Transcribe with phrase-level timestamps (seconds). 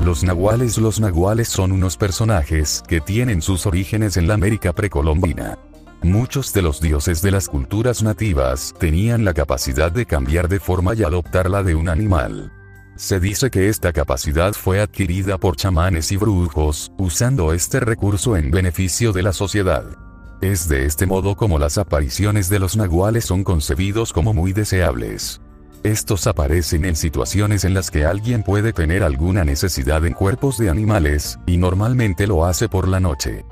[0.00, 5.58] Los nahuales Los nahuales son unos personajes que tienen sus orígenes en la América precolombina.
[6.02, 10.94] Muchos de los dioses de las culturas nativas tenían la capacidad de cambiar de forma
[10.94, 12.50] y adoptar la de un animal.
[12.96, 18.50] Se dice que esta capacidad fue adquirida por chamanes y brujos, usando este recurso en
[18.50, 19.84] beneficio de la sociedad.
[20.40, 25.42] Es de este modo como las apariciones de los nahuales son concebidos como muy deseables.
[25.82, 30.68] Estos aparecen en situaciones en las que alguien puede tener alguna necesidad en cuerpos de
[30.68, 33.46] animales, y normalmente lo hace por la noche.